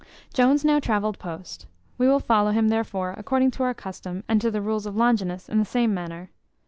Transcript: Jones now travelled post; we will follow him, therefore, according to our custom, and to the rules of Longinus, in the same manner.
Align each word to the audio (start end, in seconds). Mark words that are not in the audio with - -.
Jones 0.33 0.65
now 0.65 0.79
travelled 0.79 1.19
post; 1.19 1.67
we 1.99 2.07
will 2.07 2.19
follow 2.19 2.49
him, 2.49 2.69
therefore, 2.69 3.13
according 3.19 3.51
to 3.51 3.61
our 3.63 3.75
custom, 3.75 4.23
and 4.27 4.41
to 4.41 4.49
the 4.49 4.59
rules 4.59 4.87
of 4.87 4.95
Longinus, 4.95 5.47
in 5.47 5.59
the 5.59 5.63
same 5.63 5.93
manner. 5.93 6.31